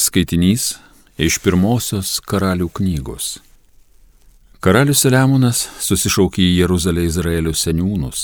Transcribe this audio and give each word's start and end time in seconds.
Skaitinys 0.00 0.78
iš 1.20 1.36
pirmosios 1.44 2.14
karalių 2.24 2.70
knygos. 2.72 3.34
Karalius 4.64 5.02
Saliamonas 5.04 5.66
susišaukė 5.84 6.40
į 6.40 6.54
Jeruzalę 6.62 7.04
Izraelio 7.04 7.52
seniūnus, 7.52 8.22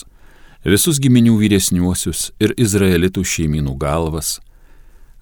visus 0.65 0.97
giminių 1.05 1.35
vyresniuosius 1.37 2.31
ir 2.41 2.57
izraelitų 2.57 3.27
šeimynų 3.29 3.77
galvas, 3.83 4.39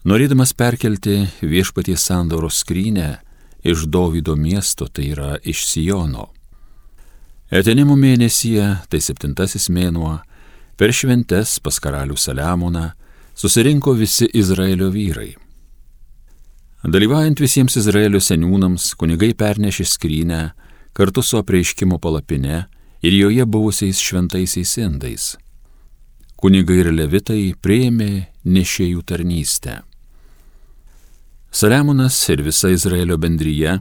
norėdamas 0.07 0.55
perkelti 0.55 1.25
viešpaties 1.43 2.07
sandoros 2.07 2.63
skrynę 2.63 3.17
iš 3.67 3.89
Dovido 3.91 4.39
miesto, 4.39 4.87
tai 4.87 5.11
yra 5.11 5.35
iš 5.43 5.67
Sijono. 5.73 6.29
Etenimo 7.51 7.99
mėnesyje, 7.99 8.77
tai 8.87 9.03
septintasis 9.03 9.73
mėnuo, 9.75 10.21
per 10.79 10.95
šventes 10.95 11.59
pas 11.59 11.83
karalių 11.83 12.15
Saliamoną 12.15 12.93
susirinko 13.35 13.99
visi 13.99 14.31
Izraelio 14.31 14.95
vyrai. 14.95 15.33
Dalyvaujant 16.85 17.41
visiems 17.41 17.79
Izraelio 17.81 18.21
seniūnams, 18.21 18.91
kunigai 19.01 19.31
pernešė 19.33 19.87
skrynę 19.89 20.41
kartu 20.93 21.23
su 21.25 21.39
apreiškimo 21.41 21.97
palapine 21.97 22.67
ir 23.01 23.17
joje 23.17 23.47
buvusiais 23.49 24.03
šventaisiais 24.05 24.75
indais. 24.83 25.31
Kunigai 26.37 26.83
ir 26.83 26.91
levitai 26.93 27.55
prieėmė 27.57 28.11
nešėjų 28.45 29.01
tarnystę. 29.09 29.79
Saliamonas 31.49 32.21
ir 32.29 32.45
visa 32.45 32.69
Izraelio 32.69 33.17
bendryje, 33.17 33.79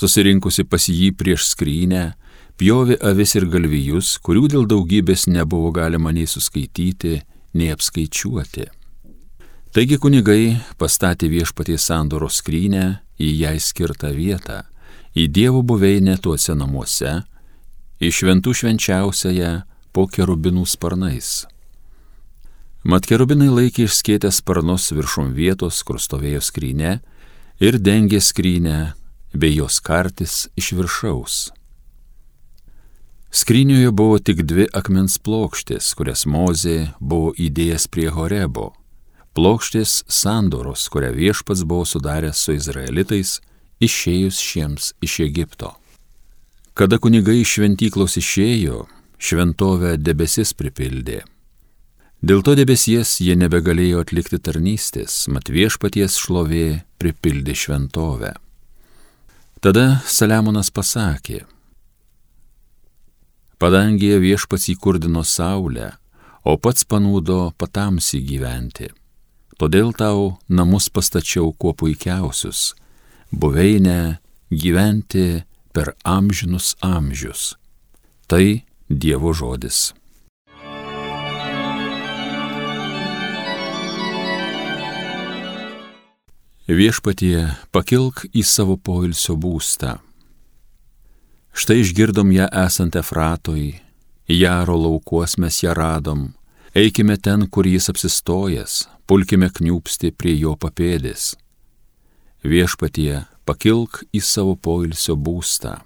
susirinkusi 0.00 0.64
pas 0.64 0.88
jį 0.88 1.12
prieš 1.20 1.50
skrynę, 1.52 2.14
pjovė 2.56 2.96
avis 3.04 3.36
ir 3.36 3.50
galvijus, 3.52 4.16
kurių 4.24 4.48
dėl 4.56 4.68
daugybės 4.70 5.28
nebuvo 5.28 5.74
galima 5.76 6.16
nei 6.16 6.24
suskaityti, 6.24 7.18
nei 7.52 7.68
apskaičiuoti. 7.76 8.70
Taigi 9.70 10.00
kunigai 10.02 10.56
pastatė 10.82 11.28
viešpaties 11.30 11.84
sandoros 11.86 12.40
skrynę 12.40 12.84
į 13.22 13.28
jai 13.38 13.58
skirtą 13.62 14.08
vietą, 14.10 14.64
į 15.14 15.28
Dievo 15.30 15.60
buveinę 15.62 16.16
tuose 16.18 16.56
namuose, 16.58 17.20
į 18.02 18.10
šventų 18.10 18.50
švenčiausiąją 18.50 19.52
po 19.94 20.08
kerubinų 20.10 20.64
sparnais. 20.66 21.44
Mat 22.82 23.06
kerubinai 23.06 23.46
laikė 23.46 23.86
išskėtę 23.86 24.32
sparnus 24.34 24.88
viršum 24.90 25.30
vietos, 25.38 25.84
kur 25.86 26.02
stovėjo 26.02 26.42
skrynė, 26.42 26.96
ir 27.62 27.78
dengė 27.78 28.18
skrynę 28.18 28.96
bei 29.38 29.54
jos 29.54 29.78
kartis 29.78 30.48
iš 30.58 30.72
viršaus. 30.80 31.38
Skrynioje 33.30 33.94
buvo 33.94 34.18
tik 34.18 34.42
dvi 34.42 34.66
akmens 34.74 35.20
plokštės, 35.22 35.94
kurias 35.94 36.26
Mozė 36.26 36.90
buvo 36.98 37.30
įdėjęs 37.38 37.86
prie 37.86 38.10
Horebo 38.10 38.72
plokštės 39.40 40.02
sandoros, 40.04 40.82
kurią 40.92 41.14
viešpats 41.16 41.62
buvo 41.64 41.86
sudaręs 41.88 42.42
su 42.44 42.52
izraelitais, 42.58 43.38
išėjus 43.80 44.36
šiems 44.36 44.90
iš 45.00 45.14
Egipto. 45.24 45.70
Kada 46.76 46.98
kunigai 47.00 47.38
iš 47.40 47.54
šventyklos 47.56 48.18
išėjo, 48.20 48.82
šventovę 49.16 49.94
debesis 49.96 50.52
pripildė. 50.52 51.22
Dėl 52.20 52.44
to 52.44 52.52
debesies 52.58 53.14
jie 53.24 53.32
nebegalėjo 53.40 54.04
atlikti 54.04 54.36
tarnystės, 54.44 55.24
mat 55.32 55.48
viešpaties 55.48 56.20
šlovė 56.20 56.82
pripildė 57.00 57.56
šventovę. 57.56 58.34
Tada 59.64 60.02
Saliamonas 60.04 60.68
pasakė, 60.68 61.46
Padangėje 63.60 64.20
viešpats 64.20 64.70
įkurdino 64.72 65.24
saulę, 65.24 65.94
o 66.44 66.56
pats 66.56 66.84
panūdo 66.88 67.52
patamsi 67.60 68.20
gyventi. 68.24 68.88
Todėl 69.60 69.90
tau 69.92 70.38
namus 70.48 70.86
pastačiau 70.88 71.50
kuo 71.52 71.74
puikiausius- 71.76 72.72
buveinę 73.40 74.16
gyventi 74.48 75.44
per 75.72 75.92
amžinus 76.02 76.76
amžius. 76.80 77.56
Tai 78.26 78.64
Dievo 78.88 79.34
žodis. 79.36 79.92
Viešpatie, 86.66 87.58
pakilk 87.70 88.24
į 88.32 88.42
savo 88.46 88.78
poilsio 88.78 89.36
būstą. 89.36 89.98
Štai 91.52 91.82
išgirdom 91.82 92.32
ją 92.32 92.48
esant 92.48 92.96
Efratoj, 92.96 93.80
Jaro 94.30 94.76
laukuos 94.78 95.36
mes 95.36 95.62
ją 95.62 95.74
radom, 95.74 96.32
eikime 96.74 97.16
ten, 97.16 97.46
kur 97.48 97.66
jis 97.66 97.90
apsistojęs, 97.90 98.86
pulkime 99.06 99.50
kniūpsti 99.50 100.12
prie 100.14 100.36
jo 100.38 100.54
papėdės. 100.56 101.34
Viešpatie, 102.46 103.26
pakilk 103.44 104.04
į 104.14 104.20
savo 104.24 104.54
poilsio 104.56 105.16
būstą. 105.16 105.80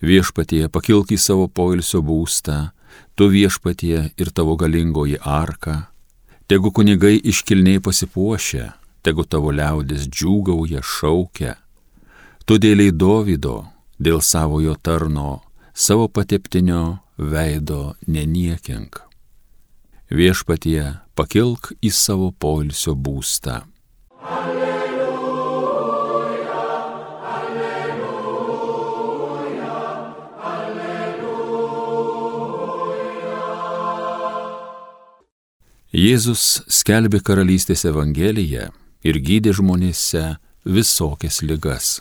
Viešpatie, 0.00 0.68
pakilk 0.72 1.10
į 1.12 1.18
savo 1.20 1.48
poilsio 1.48 2.00
būstą, 2.00 2.70
tu 3.14 3.28
viešpatie 3.28 4.12
ir 4.16 4.30
tavo 4.32 4.56
galingoji 4.56 5.18
arka. 5.20 5.90
Tegu 6.48 6.72
kunigai 6.72 7.18
iškilniai 7.20 7.82
pasipuošia, 7.84 8.72
tegu 9.02 9.26
tavo 9.26 9.52
liaudis 9.52 10.08
džiūgauja, 10.08 10.80
šaukia. 10.82 11.58
Tu 12.46 12.56
dėliai 12.58 12.94
Dovido, 12.96 13.68
dėl 13.98 14.24
savojo 14.24 14.74
tarno, 14.80 15.42
savo 15.74 16.08
pateptinio 16.08 16.98
veido 17.18 17.94
neniekink. 18.06 19.09
Viešpatie, 20.10 20.98
pakilk 21.14 21.68
į 21.86 21.90
savo 21.94 22.32
poilsio 22.34 22.96
būstą. 22.98 23.60
Alleluja, 24.26 25.06
alleluja, 27.30 28.16
alleluja. 30.50 31.30
Jėzus 35.94 36.66
skelbė 36.66 37.22
karalystės 37.22 37.86
evangeliją 37.86 38.74
ir 39.06 39.14
gydė 39.22 39.54
žmonėse 39.62 40.42
visokias 40.66 41.38
ligas. 41.46 42.00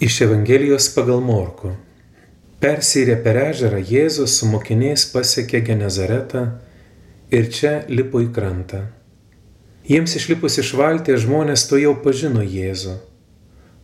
Iš 0.00 0.20
Evangelijos 0.20 0.90
pagal 0.92 1.22
Morku. 1.24 1.70
Persyrė 2.60 3.14
per 3.24 3.38
ežerą 3.40 3.78
Jėzus 3.80 4.34
su 4.36 4.48
mokiniais 4.50 5.06
pasiekė 5.08 5.62
Genezaretą 5.64 6.42
ir 7.38 7.48
čia 7.58 7.70
lipo 7.88 8.20
į 8.20 8.26
krantą. 8.38 8.82
Jiems 9.88 10.18
išlipus 10.20 10.58
iš 10.60 10.74
valties 10.76 11.22
žmonės 11.22 11.64
to 11.70 11.80
jau 11.80 11.94
pažino 12.04 12.44
Jėzų. 12.44 12.98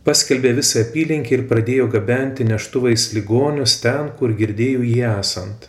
Paskelbė 0.05 0.51
visą 0.59 0.83
apylinkį 0.85 1.35
ir 1.39 1.47
pradėjo 1.49 1.89
gabenti 1.97 2.45
neštuvais 2.45 3.07
ligonius 3.17 3.79
ten, 3.81 4.13
kur 4.19 4.37
girdėjo 4.37 4.85
jį 4.85 5.01
esant. 5.15 5.65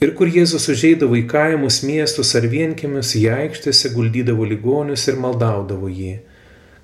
Ir 0.00 0.16
kur 0.16 0.32
Jėzus 0.32 0.70
užeidavo 0.72 1.20
į 1.20 1.26
kaimus, 1.28 1.82
miestus 1.84 2.32
ar 2.40 2.48
vienkimius, 2.48 3.12
į 3.20 3.28
aikštėse 3.36 3.92
guldydavo 3.92 4.48
ligonius 4.48 5.04
ir 5.12 5.20
maldaudavo 5.20 5.92
jį 5.92 6.16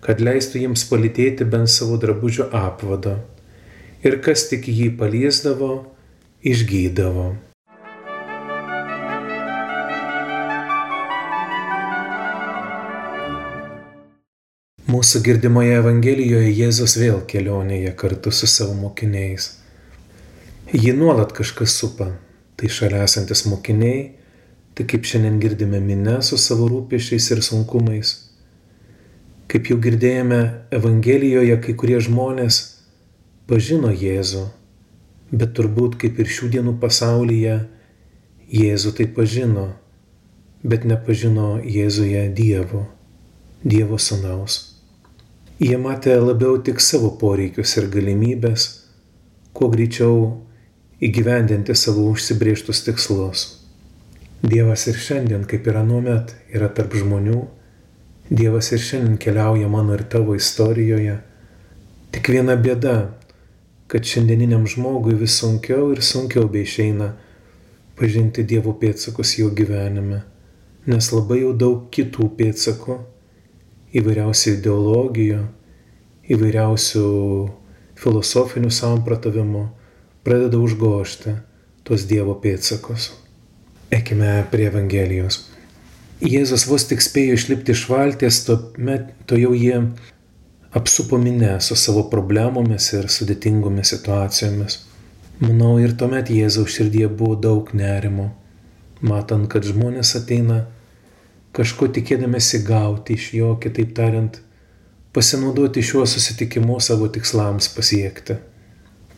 kad 0.07 0.21
leistų 0.23 0.61
jiems 0.63 0.85
palitėti 0.87 1.43
bent 1.51 1.67
savo 1.73 1.97
drabužio 1.99 2.45
apvado. 2.55 3.17
Ir 4.07 4.21
kas 4.23 4.45
tik 4.47 4.69
jį 4.71 4.93
paliesdavo, 5.01 5.71
išgydavo. 6.47 7.25
Mūsų 14.87 15.23
girdimoje 15.27 15.73
Evangelijoje 15.81 16.53
Jėzus 16.55 16.95
vėl 17.01 17.19
kelionėje 17.27 17.91
kartu 17.99 18.31
su 18.31 18.47
savo 18.47 18.77
mokiniais. 18.79 19.57
Jį 20.71 20.95
nuolat 21.01 21.35
kažkas 21.35 21.75
supa. 21.81 22.13
Tai 22.57 22.71
šalia 22.73 23.03
esantis 23.05 23.43
mokiniai, 23.51 24.15
tai 24.73 24.87
kaip 24.89 25.05
šiandien 25.05 25.43
girdime 25.43 25.83
minę 25.83 26.23
su 26.25 26.39
savo 26.41 26.71
rūpešiais 26.71 27.27
ir 27.35 27.43
sunkumais 27.45 28.15
Kaip 29.47 29.69
jau 29.71 29.77
girdėjome 29.79 30.41
Evangelijoje, 30.75 31.55
kai 31.63 31.75
kurie 31.79 32.01
žmonės 32.03 32.57
pažino 33.47 33.93
Jėzų, 33.95 34.43
bet 35.31 35.53
turbūt 35.55 35.95
kaip 36.03 36.19
ir 36.19 36.31
šių 36.37 36.51
dienų 36.57 36.77
pasaulyje, 36.83 37.61
Jėzų 38.51 38.95
tai 38.99 39.07
pažino, 39.11 39.69
bet 40.67 40.87
nepažino 40.87 41.61
Jėzuje 41.63 42.25
Dievo, 42.35 42.87
Dievo 43.63 43.99
Sūnaus. 44.03 44.59
Jie 45.63 45.79
matė 45.81 46.19
labiau 46.21 46.59
tik 46.61 46.83
savo 46.85 47.13
poreikius 47.21 47.77
ir 47.79 47.87
galimybės, 47.95 48.67
kuo 49.57 49.71
greičiau 49.73 50.19
įgyvendinti 51.01 51.75
savo 51.79 52.11
užsibrieštus 52.11 52.83
tikslus. 52.89 53.47
Dievas 54.43 54.85
ir 54.91 54.99
šiandien, 55.01 55.47
kaip 55.49 55.67
ir 55.71 55.79
anuomet, 55.81 56.35
yra 56.53 56.69
tarp 56.69 56.99
žmonių 56.99 57.45
Dievas 58.31 58.73
ir 58.73 58.83
šiandien 58.83 59.21
keliauja 59.23 59.69
mano 59.69 59.95
ir 59.95 60.03
tavo 60.11 60.35
istorijoje. 60.35 61.21
Tik 62.11 62.29
viena 62.35 62.57
bėda. 62.57 62.97
kad 63.87 64.03
šiandieniniam 64.05 64.67
žmogui 64.67 65.15
vis 65.15 65.37
sunkiau 65.39 65.93
ir 65.95 66.01
sunkiau 66.03 66.49
beišeina 66.51 67.13
pažinti 67.95 68.43
Dievo 68.43 68.73
pėtsakus 68.81 69.37
jo 69.39 69.51
gyvenime, 69.55 70.25
nes 70.91 71.11
labai 71.13 71.39
jau 71.45 71.53
daug 71.55 71.85
kitų 71.95 72.29
pėtsakų, 72.39 72.99
įvairiausių 73.97 74.57
ideologijų, 74.57 75.41
įvairiausių 76.35 77.07
filosofinių 78.03 78.71
samprotavimų 78.75 79.65
pradeda 80.27 80.59
užgošti 80.59 81.39
tos 81.87 82.09
Dievo 82.11 82.35
pėtsakus. 82.43 83.13
Eikime 83.95 84.43
prie 84.51 84.67
Evangelijos. 84.67 85.45
Jėzus 86.17 86.63
vos 86.65 86.87
tik 86.89 87.03
spėjo 87.05 87.35
išlipti 87.37 87.75
iš 87.77 87.83
valties, 87.93 88.39
tuomet 88.47 89.11
to 89.29 89.37
jau 89.37 89.51
jie 89.53 89.83
apsupo 90.73 91.19
minę 91.21 91.59
su 91.61 91.77
savo 91.77 92.07
problemomis 92.09 92.87
ir 92.97 93.11
sudėtingomis 93.13 93.91
situacijomis. 93.93 94.79
Manau, 95.43 95.75
ir 95.77 95.93
tuomet 95.93 96.31
Jėzaus 96.33 96.73
širdie 96.73 97.05
buvo 97.13 97.37
daug 97.37 97.69
nerimo, 97.77 98.31
matant, 99.05 99.45
kad 99.53 99.69
žmonės 99.69 100.15
ateina 100.17 100.63
kažko 101.53 101.91
tikėdamėsi 101.93 102.63
gauti 102.65 103.19
iš 103.21 103.27
jo, 103.37 103.51
kitaip 103.61 103.93
tariant, 103.99 104.39
pasinaudoti 105.13 105.85
šiuo 105.85 106.07
susitikimu 106.09 106.79
savo 106.81 107.11
tikslams 107.13 107.69
pasiekti. 107.77 108.39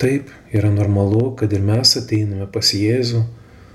Taip, 0.03 0.35
yra 0.51 0.73
normalu, 0.75 1.37
kad 1.39 1.55
ir 1.55 1.63
mes 1.63 1.95
ateiname 2.03 2.51
pas 2.51 2.75
Jėzų, 2.75 3.23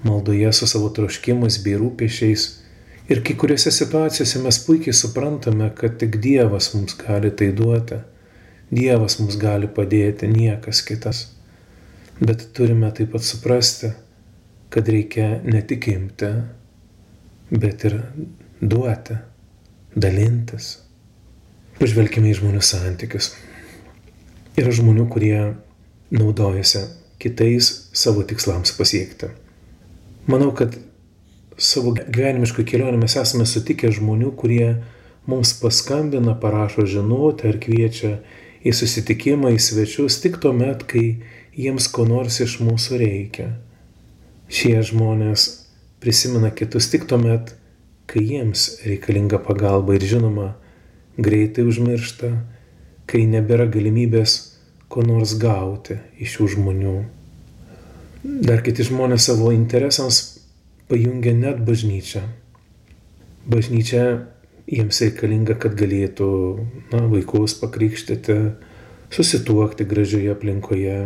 maldoje 0.04 0.52
su 0.52 0.68
savo 0.68 0.92
troškimais 0.92 1.62
bei 1.64 1.80
rūpešiais 1.80 2.63
Ir 3.12 3.20
kai 3.20 3.36
kuriuose 3.36 3.72
situacijose 3.72 4.40
mes 4.40 4.60
puikiai 4.64 4.96
suprantame, 4.96 5.68
kad 5.76 5.98
tik 6.00 6.22
Dievas 6.24 6.70
mums 6.74 6.96
gali 6.96 7.32
tai 7.32 7.52
duoti. 7.56 8.00
Dievas 8.74 9.18
mums 9.20 9.36
gali 9.38 9.68
padėti, 9.68 10.30
niekas 10.32 10.82
kitas. 10.88 11.26
Bet 12.24 12.48
turime 12.56 12.92
taip 12.96 13.12
pat 13.12 13.26
suprasti, 13.28 13.92
kad 14.74 14.88
reikia 14.90 15.42
ne 15.44 15.62
tik 15.68 15.90
imti, 15.92 16.30
bet 17.52 17.84
ir 17.90 18.00
duoti, 18.62 19.18
dalintis. 19.96 20.78
Pažvelkime 21.82 22.32
į 22.32 22.40
žmonių 22.40 22.64
santykius. 22.64 23.34
Yra 24.58 24.72
žmonių, 24.72 25.10
kurie 25.12 25.38
naudojasi 26.14 26.86
kitais 27.20 27.70
savo 27.98 28.24
tikslams 28.24 28.74
pasiekti. 28.78 29.30
Manau, 30.30 30.54
kad 30.56 30.78
savo 31.58 31.94
gyvenimiškoj 31.94 32.66
kelionė 32.66 33.00
mes 33.02 33.16
esame 33.20 33.46
sutikę 33.50 33.92
žmonių, 33.94 34.32
kurie 34.38 34.84
mums 35.30 35.54
paskambina, 35.62 36.36
parašo 36.40 36.86
žinutę 36.90 37.52
ar 37.52 37.60
kviečia 37.62 38.18
į 38.64 38.74
susitikimą, 38.76 39.54
į 39.54 39.60
svečius 39.62 40.20
tik 40.24 40.40
tuo 40.44 40.54
met, 40.56 40.86
kai 40.88 41.24
jiems 41.56 41.90
ko 41.94 42.08
nors 42.10 42.40
iš 42.44 42.60
mūsų 42.64 43.00
reikia. 43.02 43.52
Šie 44.50 44.80
žmonės 44.86 45.48
prisimena 46.04 46.52
kitus 46.52 46.90
tik 46.92 47.08
tuo 47.10 47.20
met, 47.22 47.54
kai 48.10 48.24
jiems 48.26 48.84
reikalinga 48.84 49.40
pagalba 49.44 49.96
ir 49.96 50.04
žinoma, 50.08 50.54
greitai 51.18 51.66
užmiršta, 51.70 52.34
kai 53.08 53.26
nebėra 53.30 53.68
galimybės 53.72 54.38
ko 54.92 55.04
nors 55.06 55.36
gauti 55.40 56.00
iš 56.22 56.38
šių 56.38 56.50
žmonių. 56.58 56.98
Dar 58.24 58.62
kiti 58.64 58.86
žmonės 58.88 59.28
savo 59.28 59.52
interesams 59.52 60.33
pajungia 60.94 61.34
net 61.34 61.58
bažnyčią. 61.66 62.22
Bažnyčia 63.50 64.04
jiems 64.70 65.02
reikalinga, 65.02 65.56
kad 65.58 65.74
galėtų 65.80 66.28
na, 66.92 67.02
vaikus 67.10 67.56
pakrikštyti, 67.58 68.38
susituokti 69.14 69.88
gražioje 69.90 70.30
aplinkoje, 70.36 71.00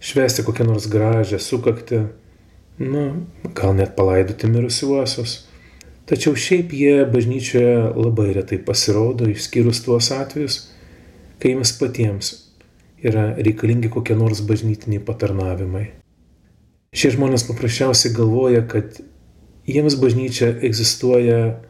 švesti 0.00 0.46
kokią 0.46 0.66
nors 0.70 0.88
gražią 0.88 1.36
sukakti, 1.36 2.06
na, 2.80 3.04
gal 3.52 3.76
net 3.76 3.92
palaidoti 3.98 4.48
mirusiuosius. 4.48 5.42
Tačiau 6.08 6.32
šiaip 6.32 6.72
jie 6.74 7.04
bažnyčioje 7.06 7.92
labai 7.92 8.32
retai 8.34 8.56
pasirodo, 8.64 9.28
išskyrus 9.28 9.84
tuos 9.84 10.08
atvejus, 10.16 10.62
kai 11.38 11.52
jiems 11.52 11.76
patiems 11.76 12.32
yra 13.04 13.34
reikalingi 13.36 13.92
kokie 13.92 14.16
nors 14.16 14.40
bažnytiniai 14.48 15.04
patarnavimai. 15.04 15.90
Šie 16.90 17.12
žmonės 17.14 17.44
paprasčiausiai 17.46 18.16
galvoja, 18.16 18.64
kad 18.66 18.98
jiems 19.70 19.96
bažnyčia 20.00 20.52
egzistuoja 20.66 21.60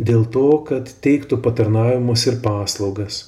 dėl 0.00 0.24
to, 0.32 0.48
kad 0.68 0.88
teiktų 1.04 1.40
patarnavimus 1.44 2.26
ir 2.28 2.40
paslaugas, 2.44 3.22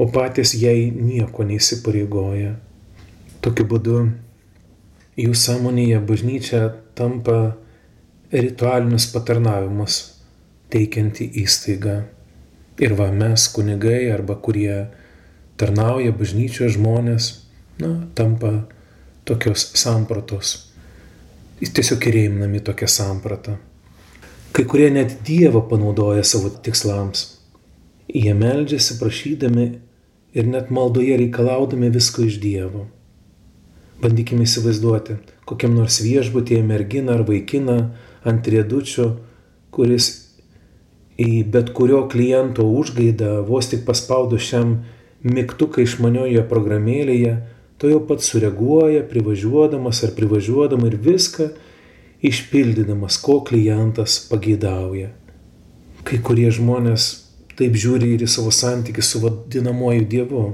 o 0.00 0.08
patys 0.08 0.54
jai 0.56 0.90
nieko 0.94 1.44
neįsipareigoja. 1.48 2.54
Tokiu 3.40 3.66
būdu 3.68 3.98
jų 5.20 5.34
sąmonėje 5.36 6.00
bažnyčia 6.08 6.62
tampa 6.96 7.56
ritualinius 8.32 9.08
patarnavimus 9.12 10.00
teikianti 10.72 11.26
įstaiga. 11.42 12.04
Ir 12.80 12.96
va 12.96 13.10
mes, 13.12 13.44
kunigai 13.52 14.08
arba 14.14 14.38
kurie 14.40 14.86
tarnauja 15.60 16.14
bažnyčioje 16.16 16.76
žmonės, 16.78 17.30
na, 17.82 17.92
tampa 18.16 18.52
tokios 19.28 19.66
sampratos. 19.76 20.69
Tiesiog 21.60 22.06
įrėminami 22.08 22.62
tokią 22.64 22.86
sampratą. 22.88 23.58
Kai 24.56 24.62
kurie 24.64 24.86
net 24.92 25.18
Dievą 25.28 25.60
panaudoja 25.68 26.22
savo 26.24 26.48
tikslams. 26.48 27.26
Jie 28.08 28.32
meldžiasi 28.32 28.96
prašydami 28.96 29.66
ir 30.32 30.48
net 30.48 30.70
maldoje 30.72 31.18
reikalaudami 31.20 31.90
visko 31.92 32.24
iš 32.24 32.38
Dievo. 32.40 32.86
Bandykime 34.00 34.46
įsivaizduoti, 34.48 35.18
kokiam 35.44 35.76
nors 35.76 36.00
viešbutėje 36.00 36.62
merginą 36.64 37.18
ar 37.18 37.26
vaikiną 37.28 37.76
ant 38.24 38.48
rėdučio, 38.48 39.10
kuris 39.68 40.08
į 41.20 41.44
bet 41.44 41.74
kurio 41.76 42.06
kliento 42.08 42.64
užgaidą 42.64 43.42
vos 43.44 43.68
tik 43.68 43.84
paspaudus 43.84 44.48
šiam 44.48 44.78
mygtuką 45.28 45.84
išmaniojoje 45.84 46.48
programėlėje 46.48 47.36
to 47.80 47.88
jau 47.88 48.00
pats 48.04 48.28
sureaguoja, 48.28 49.06
privažiuodamas 49.08 50.02
ar 50.04 50.12
privažiuodama 50.16 50.90
ir 50.90 50.98
viską 51.00 51.48
išpildydamas, 52.20 53.16
ko 53.24 53.38
klientas 53.48 54.18
pageidauja. 54.28 55.14
Kai 56.04 56.20
kurie 56.24 56.50
žmonės 56.52 57.06
taip 57.56 57.76
žiūri 57.80 58.14
ir 58.14 58.24
į 58.24 58.28
savo 58.28 58.52
santykių 58.52 59.04
su 59.04 59.22
vadinamoju 59.24 60.04
Dievu, 60.12 60.44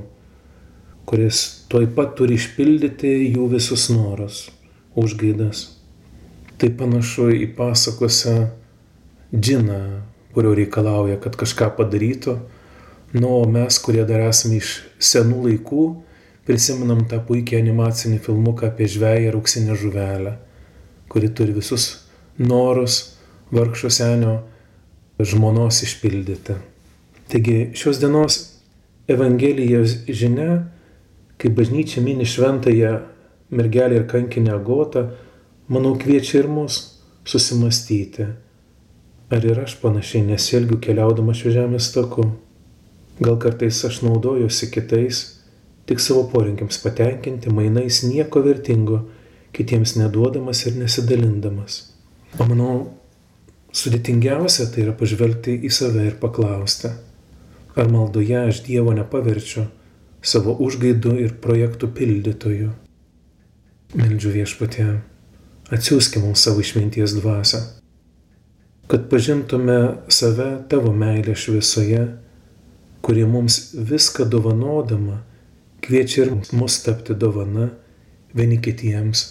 kuris 1.07 1.43
toj 1.71 1.89
pat 1.99 2.15
turi 2.19 2.39
išpildyti 2.39 3.11
jų 3.35 3.51
visus 3.57 3.89
norus, 3.91 4.47
užgaidas. 4.95 5.69
Tai 6.59 6.71
panašu 6.79 7.33
į 7.35 7.51
pasakose 7.59 8.37
džiną, 9.35 9.83
kurio 10.35 10.55
reikalauja, 10.55 11.19
kad 11.23 11.35
kažką 11.39 11.73
padarytų, 11.75 12.39
nu, 13.19 13.29
o 13.35 13.45
mes, 13.51 13.79
kurie 13.83 14.07
dar 14.07 14.29
esame 14.29 14.63
iš 14.63 14.81
senų 15.03 15.43
laikų, 15.51 15.87
Prisimenam 16.47 17.03
tą 17.11 17.19
puikiai 17.27 17.59
animacinį 17.65 18.21
filmuką 18.23 18.69
apie 18.71 18.87
žvėją 18.91 19.31
ir 19.33 19.39
auksinę 19.39 19.75
žuvelę, 19.79 20.37
kuri 21.11 21.31
turi 21.35 21.57
visus 21.57 21.89
norus 22.39 23.01
vargšo 23.51 23.91
senio 23.91 24.37
žmonos 25.19 25.83
išpildyti. 25.83 26.55
Taigi 27.27 27.73
šios 27.75 27.99
dienos 27.99 28.39
Evangelijos 29.11 30.01
žinia, 30.09 30.67
kai 31.39 31.51
bažnyčia 31.55 32.03
mini 32.03 32.27
šventąją 32.27 32.95
mergelę 33.51 34.01
ir 34.01 34.07
kankinę 34.11 34.55
agotą, 34.55 35.09
manau 35.69 35.95
kviečia 35.99 36.41
ir 36.41 36.49
mus 36.51 36.81
susimastyti, 37.27 38.27
ar 39.31 39.47
ir 39.47 39.61
aš 39.63 39.77
panašiai 39.83 40.27
nesielgiu 40.27 40.79
keliaudama 40.83 41.35
šio 41.35 41.55
žemės 41.55 41.91
taku. 41.95 42.33
Gal 43.19 43.39
kartais 43.43 43.79
aš 43.87 44.03
naudojuosi 44.07 44.71
kitais 44.71 45.23
tik 45.87 46.03
savo 46.03 46.27
poreikiams 46.33 46.79
patenkinti 46.83 47.53
mainais 47.55 48.03
nieko 48.03 48.43
vertingo, 48.43 49.05
kitiems 49.57 49.97
neduodamas 49.97 50.65
ir 50.67 50.77
nesidalindamas. 50.81 51.79
O 52.39 52.47
manau, 52.49 52.75
sudėtingiausia 53.77 54.69
tai 54.73 54.85
yra 54.87 54.95
pažvelgti 54.99 55.57
į 55.65 55.71
save 55.73 56.09
ir 56.11 56.19
paklausti, 56.21 56.91
ar 57.77 57.93
maldoje 57.93 58.43
aš 58.51 58.63
Dievo 58.67 58.93
nepaverčiu 58.97 59.67
savo 60.27 60.57
užgaidų 60.67 61.15
ir 61.23 61.37
projektų 61.43 61.93
pildytojų. 61.97 62.71
Meldžiu 63.97 64.33
viešpatė, 64.35 64.87
atsiųski 65.73 66.21
mums 66.21 66.43
savo 66.43 66.61
išminties 66.65 67.15
dvasę, 67.21 67.63
kad 68.91 69.07
pažintume 69.11 69.79
save 70.13 70.49
tavo 70.71 70.93
meilę 70.93 71.37
šviesoje, 71.39 72.03
kuri 73.07 73.25
mums 73.31 73.71
viską 73.79 74.27
dovanodama, 74.31 75.21
kviečia 75.87 76.27
ir 76.27 76.35
mus 76.53 76.83
tapti 76.83 77.15
dovana 77.15 77.71
vieni 78.35 78.59
kitiems 78.59 79.23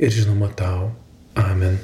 ir 0.00 0.10
žinoma 0.10 0.48
tau. 0.56 0.90
Amen. 1.36 1.76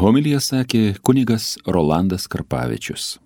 Homilija 0.00 0.38
sakė 0.40 0.94
kunigas 1.04 1.58
Rolandas 1.66 2.24
Karpavičius. 2.30 3.18